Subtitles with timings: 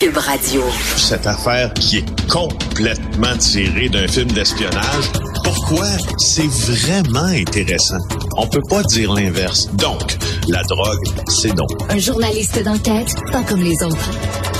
[0.00, 0.62] Cube Radio.
[0.96, 5.12] Cette affaire qui est complètement tirée d'un film d'espionnage,
[5.44, 5.84] pourquoi
[6.16, 7.98] c'est vraiment intéressant?
[8.38, 9.66] On peut pas dire l'inverse.
[9.76, 10.00] Donc,
[10.48, 11.68] la drogue, c'est donc.
[11.90, 14.10] Un journaliste d'enquête, pas comme les autres.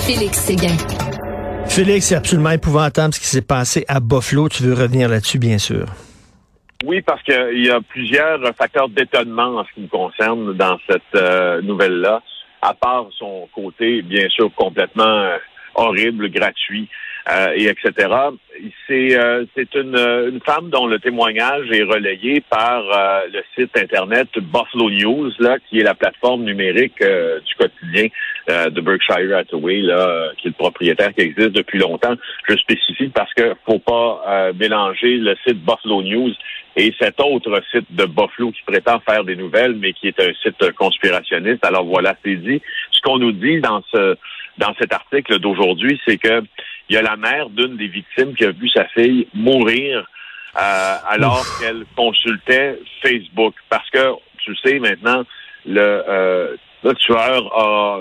[0.04, 0.76] Félix Séguin.
[1.69, 4.51] Félix, c'est absolument épouvantable ce qui s'est passé à Buffalo.
[4.51, 5.87] Tu veux revenir là-dessus, bien sûr?
[6.85, 11.01] Oui, parce qu'il y a plusieurs facteurs d'étonnement en ce qui me concerne dans cette
[11.15, 12.21] euh, nouvelle-là
[12.63, 15.38] à part son côté, bien sûr, complètement euh,
[15.74, 16.88] horrible, gratuit,
[17.28, 17.92] euh, et etc.
[18.87, 22.83] C'est euh, c'est une, une femme dont le témoignage est relayé par
[23.33, 28.09] le site internet Buffalo News, là, qui est la plateforme numérique du quotidien
[28.48, 32.14] de Berkshire Hathaway, là, qui est le propriétaire qui existe depuis longtemps.
[32.48, 36.33] Je spécifie parce que faut pas mélanger le site Buffalo News
[36.77, 40.33] et cet autre site de Buffalo qui prétend faire des nouvelles, mais qui est un
[40.42, 41.64] site conspirationniste.
[41.64, 42.61] Alors voilà, c'est dit.
[42.91, 44.16] Ce qu'on nous dit dans ce
[44.59, 46.42] dans cet article d'aujourd'hui, c'est que
[46.91, 50.05] il y a la mère d'une des victimes qui a vu sa fille mourir
[50.56, 53.55] euh, alors qu'elle consultait Facebook.
[53.69, 55.23] Parce que tu sais maintenant,
[55.64, 58.01] le, euh, le tueur a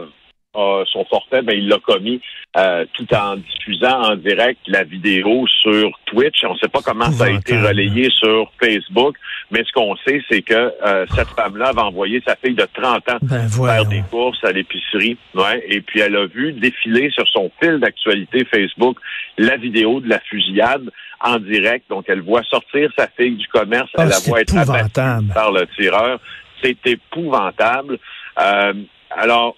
[0.54, 2.22] son forfait, ben, il l'a commis
[2.58, 6.44] euh, tout en diffusant en direct la vidéo sur Twitch.
[6.44, 9.16] On ne sait pas comment ça a été relayé sur Facebook,
[9.52, 13.10] mais ce qu'on sait, c'est que euh, cette femme-là va envoyer sa fille de 30
[13.10, 15.18] ans ben, faire des courses à l'épicerie.
[15.36, 18.98] Ouais, et puis elle a vu défiler sur son fil d'actualité Facebook
[19.38, 20.90] la vidéo de la fusillade
[21.22, 21.86] en direct.
[21.90, 25.52] Donc elle voit sortir sa fille du commerce, ah, elle la voit être abattue par
[25.52, 26.20] le tireur.
[26.64, 28.00] C'est épouvantable.
[28.42, 28.74] Euh,
[29.12, 29.56] alors,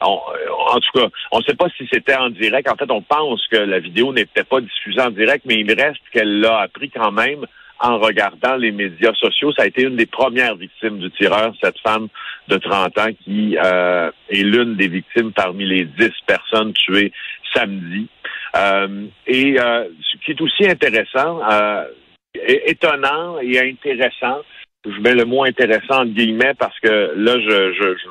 [0.00, 2.68] en tout cas, on ne sait pas si c'était en direct.
[2.70, 6.00] En fait, on pense que la vidéo n'était pas diffusée en direct, mais il reste
[6.12, 7.46] qu'elle l'a appris quand même
[7.80, 9.52] en regardant les médias sociaux.
[9.56, 12.08] Ça a été une des premières victimes du tireur, cette femme
[12.48, 17.12] de 30 ans qui euh, est l'une des victimes parmi les 10 personnes tuées
[17.54, 18.08] samedi.
[18.56, 21.40] Euh, et euh, ce qui est aussi intéressant,
[22.34, 24.42] étonnant et intéressant,
[24.84, 28.08] je mets le mot intéressant entre guillemets parce que là, je, je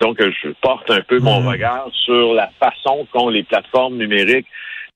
[0.00, 1.48] donc, je porte un peu mon hmm.
[1.48, 4.46] regard sur la façon qu'ont les plateformes numériques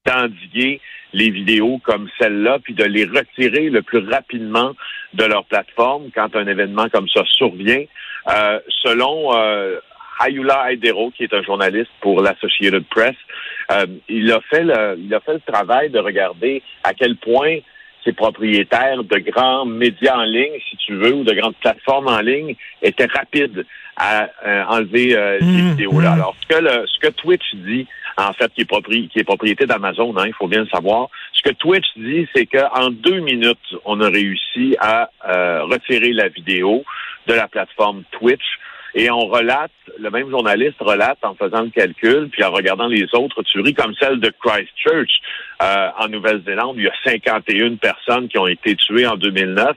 [0.06, 0.80] d'endiguer
[1.12, 4.72] les vidéos comme celle-là, puis de les retirer le plus rapidement
[5.14, 7.84] de leur plateforme quand un événement comme ça survient.
[8.28, 9.80] Euh, selon euh,
[10.20, 13.16] Ayula Aydero, qui est un journaliste pour l'Associated Press,
[13.72, 17.58] euh, il a fait le, il a fait le travail de regarder à quel point
[18.04, 22.20] ces propriétaires de grands médias en ligne, si tu veux, ou de grandes plateformes en
[22.20, 23.66] ligne, étaient rapides
[23.96, 26.10] à euh, enlever euh, les mmh, vidéos-là.
[26.10, 26.14] Mmh.
[26.14, 29.24] Alors, ce que, le, ce que Twitch dit, en fait, qui est, propri qui est
[29.24, 33.20] propriété d'Amazon, hein, il faut bien le savoir, ce que Twitch dit, c'est qu'en deux
[33.20, 36.84] minutes, on a réussi à euh, retirer la vidéo
[37.26, 38.58] de la plateforme Twitch.
[38.94, 43.06] Et on relate, le même journaliste relate en faisant le calcul, puis en regardant les
[43.14, 45.20] autres tueries comme celle de Christchurch
[45.60, 49.76] en Nouvelle-Zélande, il y a 51 personnes qui ont été tuées en 2009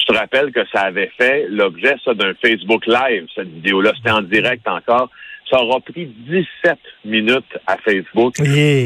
[0.00, 3.92] je te rappelle que ça avait fait l'objet d'un Facebook Live, cette vidéo-là.
[3.96, 5.10] C'était en direct encore.
[5.50, 8.36] Ça aura pris 17 minutes à Facebook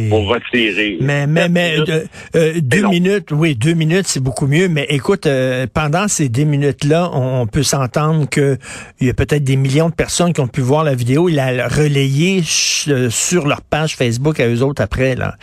[0.09, 0.97] pour retirer.
[1.01, 2.05] Mais, mais, mais euh,
[2.37, 4.69] euh, deux minutes, oui, deux minutes, c'est beaucoup mieux.
[4.69, 8.57] Mais écoute, euh, pendant ces deux minutes-là, on, peut s'entendre qu'il
[9.03, 11.29] y a peut-être des millions de personnes qui ont pu voir la vidéo.
[11.29, 15.35] Il a relayé sur leur page Facebook à eux autres après, là.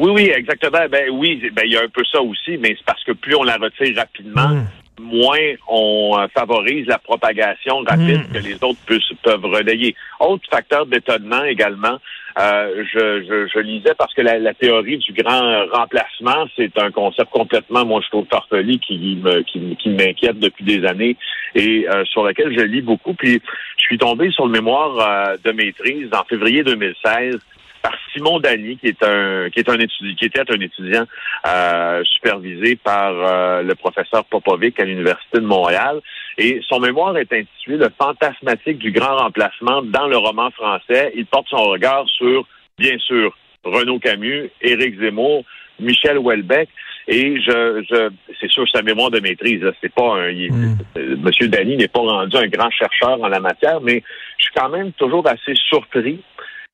[0.00, 0.78] Oui, oui, exactement.
[0.90, 3.34] Ben oui, ben il y a un peu ça aussi, mais c'est parce que plus
[3.34, 4.66] on la retire rapidement, hmm.
[4.98, 8.32] Moins on euh, favorise la propagation rapide hmm.
[8.32, 8.78] que les autres
[9.22, 9.94] peuvent relayer.
[10.18, 11.98] Autre facteur d'étonnement également,
[12.38, 17.84] euh, je, je, lisais parce que la, théorie du grand remplacement, c'est un concept complètement,
[17.84, 21.16] moi je trouve farfelu qui me qui, m'inquiète depuis des années
[21.54, 23.14] et euh, sur lequel je lis beaucoup.
[23.14, 23.40] Puis
[23.76, 27.38] je suis tombé sur le mémoire de maîtrise en février 2016
[27.82, 31.06] par Simon Dany, qui est un qui est un étudiant, qui était un étudiant
[31.46, 36.00] euh, supervisé par euh, le professeur Popovic à l'Université de Montréal.
[36.38, 41.12] Et son mémoire est intitulé Le fantasmatique du grand remplacement dans le roman français.
[41.16, 42.46] Il porte son regard sur,
[42.78, 45.44] bien sûr, Renaud Camus, Éric Zemmour,
[45.78, 46.68] Michel Houellebecq.
[47.08, 48.10] Et je, je
[48.40, 49.64] c'est sûr sa mémoire de maîtrise.
[49.80, 50.76] C'est pas un, mm.
[51.18, 54.02] Monsieur Dany n'est pas rendu un grand chercheur en la matière, mais
[54.38, 56.20] je suis quand même toujours assez surpris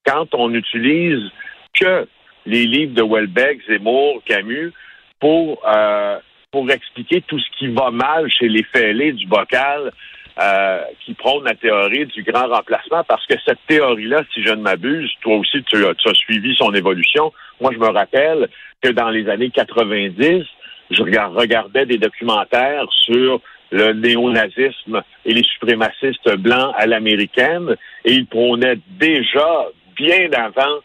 [0.07, 1.31] quand on n'utilise
[1.75, 2.07] que
[2.47, 4.73] les livres de Welbeck, Zemmour, Camus
[5.21, 6.19] pour euh,
[6.51, 9.93] pour expliquer tout ce qui va mal chez les fêlés du bocal
[10.39, 14.61] euh, qui prônent la théorie du grand remplacement, parce que cette théorie-là, si je ne
[14.61, 17.33] m'abuse, toi aussi tu as, tu as, suivi son évolution.
[17.61, 18.49] Moi, je me rappelle
[18.83, 20.45] que dans les années 90,
[20.91, 27.75] je regardais des documentaires sur le néonazisme et les suprémacistes blancs à l'américaine,
[28.05, 29.67] et ils prônaient déjà
[29.97, 30.81] bien avant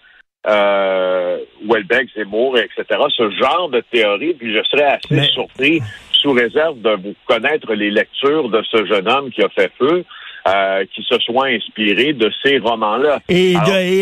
[0.48, 1.38] euh,
[1.68, 3.00] Welbeck, Zemmour, etc.
[3.16, 5.82] Ce genre de théorie, puis je serais assez surpris,
[6.12, 10.04] sous réserve de vous connaître les lectures de ce jeune homme qui a fait feu,
[10.48, 13.20] euh, qui se soit inspiré de ces romans-là.
[13.30, 13.56] Et,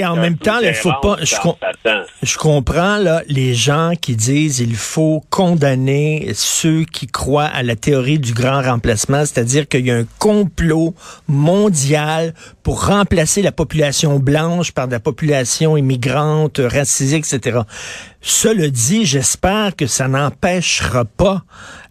[0.06, 1.18] en même temps, il faut pas.
[1.22, 1.36] Je,
[2.24, 7.76] je, comprends là les gens qui disent il faut condamner ceux qui croient à la
[7.76, 10.94] théorie du grand remplacement, c'est-à-dire qu'il y a un complot
[11.28, 12.34] mondial
[12.64, 17.60] pour remplacer la population blanche par la population immigrante, racisée, etc.
[18.22, 21.44] Cela dit, j'espère que ça n'empêchera pas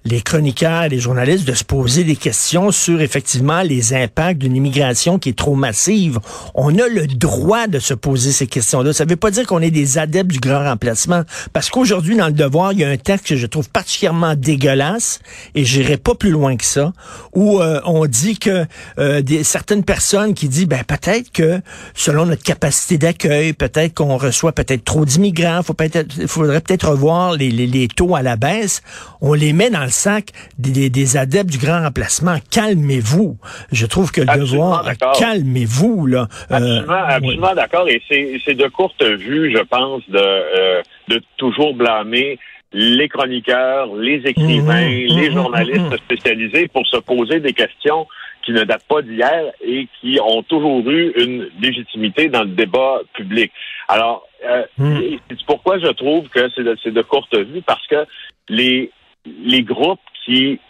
[0.08, 5.18] les chroniqueurs, les journalistes de se poser des questions sur effectivement les impacts d'une immigration
[5.18, 6.18] qui est trop massive.
[6.54, 8.92] On a le droit de se poser ces questions-là.
[8.92, 11.22] Ça ne veut pas dire qu'on est des adeptes du grand remplacement,
[11.52, 15.20] parce qu'aujourd'hui dans le devoir, il y a un texte que je trouve particulièrement dégueulasse
[15.54, 16.92] et j'irai pas plus loin que ça,
[17.34, 18.64] où euh, on dit que
[18.98, 21.60] euh, certaines personnes qui disent ben peut-être que
[21.94, 27.34] selon notre capacité d'accueil, peut-être qu'on reçoit peut-être trop d'immigrants, faut peut-être faudrait peut-être revoir
[27.34, 28.82] les, les, les taux à la baisse.
[29.20, 32.36] On les met dans le sac des, adeptes du grand remplacement.
[32.50, 33.36] Calmez-vous.
[33.72, 34.84] Je trouve que le devoir,
[35.18, 36.06] calmez-vous.
[36.06, 36.28] là.
[36.50, 37.88] Euh, absolument, d'accord.
[37.88, 42.38] Et c'est de courte vue, je pense, de, euh, de toujours blâmer
[42.72, 48.06] les chroniqueurs, les écrivains, mhm, les mhm, journalistes spécialisés pour se poser des questions
[48.44, 53.00] qui ne datent pas d'hier et qui ont toujours eu une légitimité dans le débat
[53.14, 53.52] public.
[53.88, 58.06] Alors, euh, c'est pourquoi je trouve que c'est de, de, courte vue, parce que
[58.48, 58.90] les,
[59.24, 60.60] les groupes qui,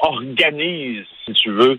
[0.00, 1.78] organisent, si tu veux,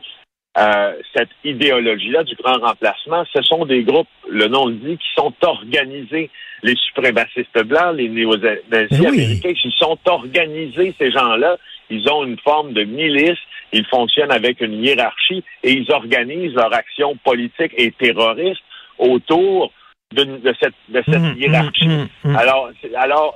[0.57, 5.07] euh, cette idéologie-là du grand remplacement, ce sont des groupes, le nom le dit, qui
[5.15, 6.29] sont organisés.
[6.63, 11.57] Les suprémacistes blancs, les néo-nazis ben américains, ils sont organisés, ces gens-là.
[11.89, 13.37] Ils ont une forme de milice,
[13.73, 18.61] ils fonctionnent avec une hiérarchie et ils organisent leur action politique et terroriste
[18.97, 19.71] autour
[20.13, 21.87] de, cette, de cette mmh, mmh, hiérarchie.
[22.23, 23.35] Mmh, alors, alors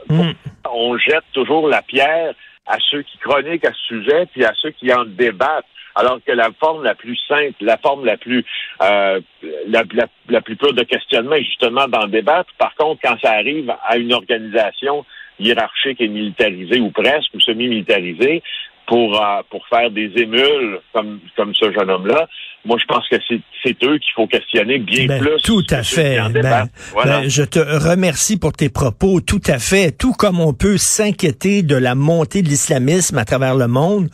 [0.71, 2.33] on jette toujours la pierre
[2.67, 5.65] à ceux qui chroniquent à ce sujet, puis à ceux qui en débattent.
[5.95, 8.45] Alors que la forme la plus simple, la forme la plus
[8.81, 9.19] euh,
[9.67, 9.83] la,
[10.29, 12.53] la, plus pure de questionnement est justement d'en débattre.
[12.57, 15.03] Par contre, quand ça arrive à une organisation
[15.39, 18.43] hiérarchique et militarisée ou presque ou semi-militarisée
[18.85, 22.27] pour euh, pour faire des émules comme comme ce jeune homme-là,
[22.65, 23.15] moi, je pense que
[23.63, 25.41] c'est eux qu'il faut questionner bien ben, plus.
[25.43, 26.19] Tout à fait.
[26.33, 26.67] Ben,
[27.05, 29.21] ben, je te remercie pour tes propos.
[29.21, 29.91] Tout à fait.
[29.91, 34.09] Tout comme on peut s'inquiéter de la montée de l'islamisme à travers le monde,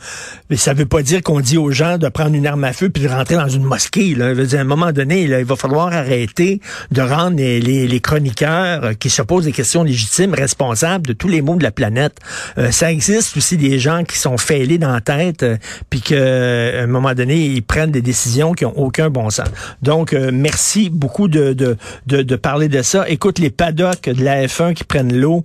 [0.48, 2.88] mais ça veut pas dire qu'on dit aux gens de prendre une arme à feu
[2.88, 4.14] puis de rentrer dans une mosquée.
[4.14, 4.26] Là.
[4.26, 6.60] à un moment donné, il va falloir arrêter
[6.92, 11.42] de rendre les, les, chroniqueurs qui se posent des questions légitimes responsables de tous les
[11.42, 12.20] maux de la planète.
[12.58, 15.56] Euh, ça existe aussi des gens qui sont fêlés dans la tête euh,
[15.90, 19.48] puis qu'à un moment donné, ils prennent des décisions qui ont aucun bon sens.
[19.82, 23.08] Donc, euh, merci beaucoup de, de, de, parler de ça.
[23.08, 25.44] Écoute, les paddocks de la F1 qui prennent l'eau,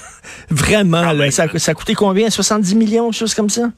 [0.50, 2.30] vraiment, ah, ça, ça a coûté combien?
[2.30, 3.70] 70 millions, chose comme ça?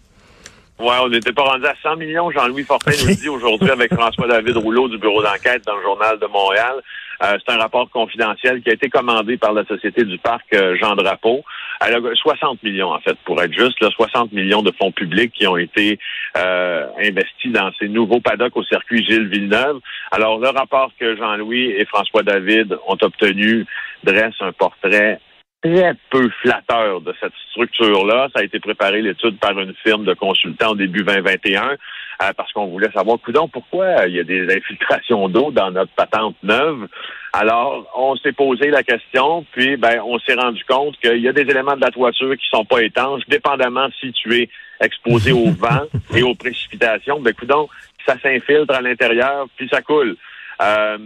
[0.78, 2.30] Ouais, on n'était pas rendu à 100 millions.
[2.32, 6.26] Jean-Louis Fortin nous dit aujourd'hui avec François-David Rouleau du Bureau d'enquête dans le Journal de
[6.26, 6.82] Montréal.
[7.22, 10.76] Euh, c'est un rapport confidentiel qui a été commandé par la Société du Parc euh,
[10.80, 11.44] Jean Drapeau.
[11.80, 15.32] Elle a 60 millions, en fait, pour être juste, là, 60 millions de fonds publics
[15.32, 15.98] qui ont été
[16.36, 19.80] euh, investis dans ces nouveaux paddocks au circuit Gilles Villeneuve.
[20.10, 23.66] Alors, le rapport que Jean-Louis et François-David ont obtenu
[24.02, 25.20] dresse un portrait
[25.64, 28.28] très peu flatteur de cette structure-là.
[28.34, 32.52] Ça a été préparé l'étude par une firme de consultants au début 2021 euh, parce
[32.52, 36.86] qu'on voulait savoir, coudon, pourquoi il y a des infiltrations d'eau dans notre patente neuve?
[37.32, 41.32] Alors, on s'est posé la question, puis ben, on s'est rendu compte qu'il y a
[41.32, 44.48] des éléments de la toiture qui sont pas étanches, dépendamment si tu es
[44.80, 47.20] exposé au vent et aux précipitations.
[47.20, 47.68] Ben, coudon,
[48.06, 50.16] ça s'infiltre à l'intérieur, puis ça coule.
[50.62, 50.98] Euh,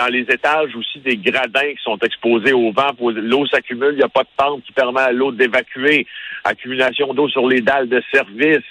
[0.00, 2.92] dans les étages aussi des gradins qui sont exposés au vent.
[3.00, 6.06] L'eau s'accumule, il n'y a pas de pente qui permet à l'eau d'évacuer.
[6.44, 8.64] Accumulation d'eau sur les dalles de service.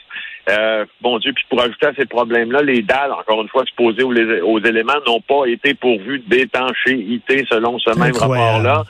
[0.49, 4.01] Euh, bon Dieu, puis pour ajouter à ces problèmes-là, les dalles, encore une fois exposées
[4.01, 8.83] aux, aux éléments, n'ont pas été pourvues d'étanchéité selon ce même rapport-là.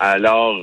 [0.00, 0.56] Alors,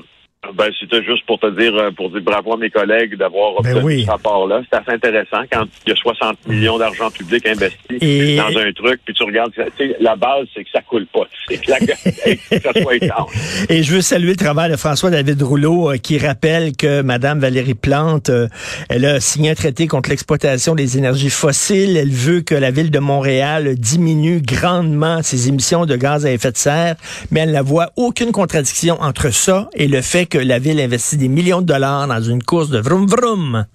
[0.53, 3.75] ben, c'était juste pour te dire, euh, pour dire bravo à mes collègues d'avoir ben
[3.75, 4.61] obtenu ce rapport-là.
[4.71, 9.01] C'est assez intéressant quand il y a 60 millions d'argent public investi dans un truc,
[9.03, 9.51] puis tu regardes,
[9.99, 11.27] la base, c'est que ça coule pas.
[11.49, 13.33] C'est que, ça soit étanche.
[13.67, 17.73] Et je veux saluer le travail de François-David Rouleau, euh, qui rappelle que Madame Valérie
[17.73, 18.47] Plante, euh,
[18.87, 21.97] elle a signé un traité contre l'exploitation des énergies fossiles.
[21.97, 26.51] Elle veut que la ville de Montréal diminue grandement ses émissions de gaz à effet
[26.51, 26.95] de serre,
[27.29, 31.17] mais elle ne voit aucune contradiction entre ça et le fait que la ville investit
[31.17, 33.65] des millions de dollars dans une course de vroom vroom,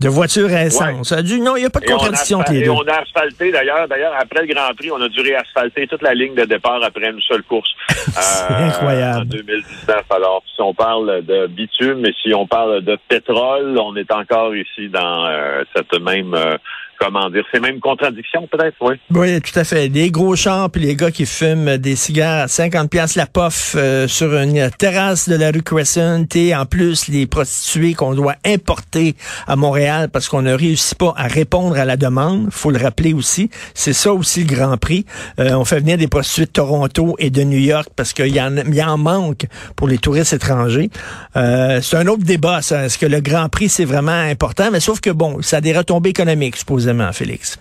[0.00, 1.08] de voitures à essence.
[1.08, 2.70] Ça a dû, non, il n'y a pas de contradiction entre les et deux.
[2.70, 6.14] on a asphalté, d'ailleurs, d'ailleurs, après le Grand Prix, on a dû réasphalter toute la
[6.14, 7.70] ligne de départ après une seule course.
[7.88, 9.20] C'est Euh, incroyable.
[9.22, 10.02] En 2019.
[10.10, 14.54] Alors, si on parle de bitume, mais si on parle de pétrole, on est encore
[14.54, 16.56] ici dans euh, cette même, euh,
[17.02, 18.94] comment dire, ces mêmes contradictions, peut-être, oui.
[19.10, 19.88] Oui, tout à fait.
[19.88, 23.74] Les gros champs, puis les gars qui fument des cigares à 50 pièces la pof
[23.76, 28.36] euh, sur une terrasse de la rue Crescent et en plus les prostituées qu'on doit
[28.46, 29.16] importer
[29.48, 32.48] à Montréal parce qu'on ne réussit pas à répondre à la demande.
[32.50, 33.50] faut le rappeler aussi.
[33.74, 35.04] C'est ça aussi le Grand Prix.
[35.40, 38.40] Euh, on fait venir des prostituées de Toronto et de New York parce qu'il y
[38.40, 40.90] en, y en manque pour les touristes étrangers.
[41.36, 42.84] Euh, c'est un autre débat, ça.
[42.84, 44.70] Est-ce que le Grand Prix, c'est vraiment important?
[44.70, 47.58] Mais sauf que, bon, ça a des retombées économiques, supposément, Félix?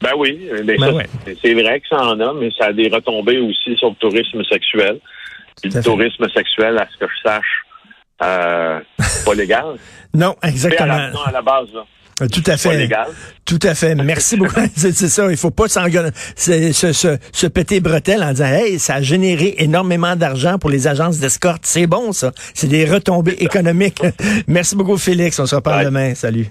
[0.00, 1.06] Ben oui, Ben ouais.
[1.42, 4.42] c'est- vrai que ça en a, mais ça a des retombées aussi sur le tourisme
[4.50, 4.98] sexuel.
[5.60, 5.82] Puis le fait.
[5.82, 7.62] tourisme sexuel, à ce que je sache,
[8.22, 9.76] euh, c'est pas légal.
[10.14, 10.96] Non, Mais à exactement.
[10.96, 11.84] la, non, à la base, là,
[12.20, 12.88] Euh, Tout à fait.
[13.46, 13.94] Tout à fait.
[13.94, 14.60] Merci beaucoup.
[14.76, 15.30] C'est ça.
[15.30, 15.80] Il faut pas se,
[16.72, 21.18] se, se péter bretelles en disant, hey, ça a généré énormément d'argent pour les agences
[21.20, 21.62] d'escorte.
[21.64, 22.32] C'est bon, ça.
[22.52, 24.02] C'est des retombées économiques.
[24.46, 25.38] Merci beaucoup, Félix.
[25.40, 26.14] On se reparle demain.
[26.14, 26.48] Salut.